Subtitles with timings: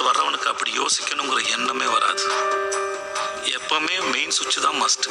[0.00, 2.24] அடுத்து வர்றவனுக்கு அப்படி யோசிக்கணுங்கிற எண்ணமே வராது
[3.52, 5.06] எப்பவுமே மெயின் சுவிட்ச் தான் மஸ்ட்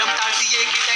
[0.00, 0.90] விடம் தாண்டியே கிட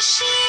[0.00, 0.47] she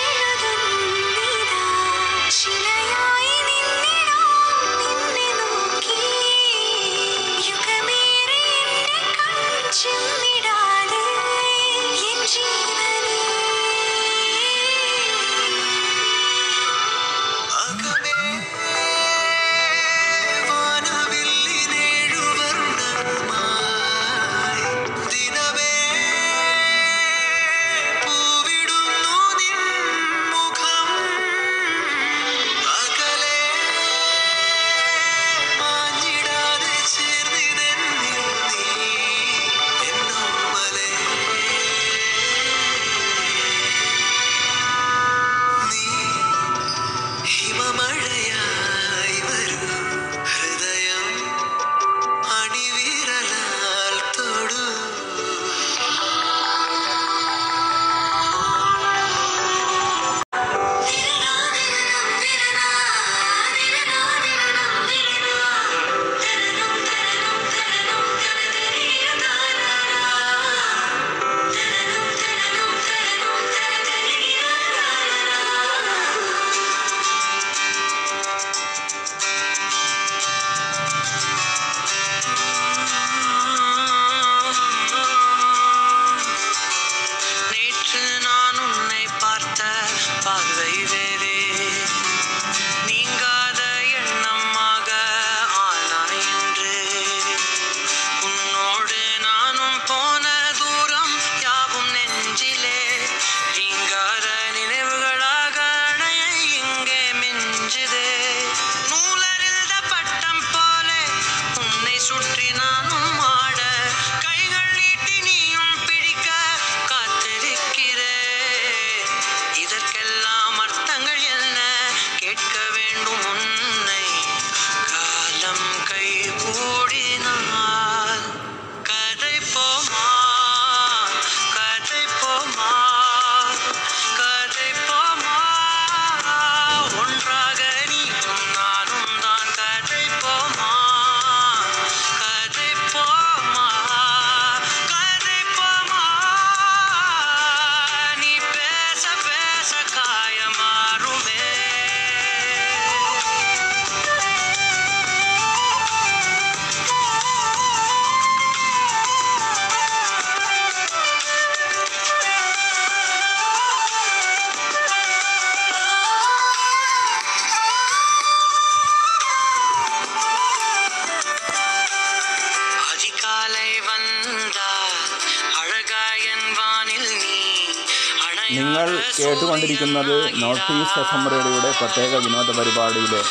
[178.88, 183.22] കേട്ടുകൊണ്ടിരിക്കുന്നത് നോർത്ത് ഈസ്റ്റ് എഫ് എം റേഡിയോയുടെ പ്രത്യേക വിനോദ പരിപാടിയിലെ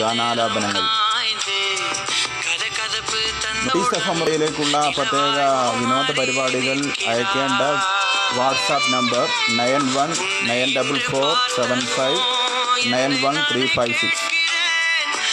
[0.00, 0.84] ഗാനാലാപനങ്ങൾ.
[3.64, 5.38] നോർത്ത് ഈസ്റ്റ് എഫ് എം റേഡിയോയിലേക്കുള്ള പ്രത്യേക
[5.80, 6.78] വിനോദ പരിപാടികൾ
[7.12, 7.62] അയക്കേണ്ട
[8.38, 9.24] WhatsApp number
[9.56, 10.10] nine one
[10.42, 12.20] nine double four seven five
[12.92, 14.39] nine one three five six.